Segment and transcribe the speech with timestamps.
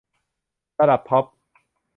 [0.79, 1.25] ระดับท็อป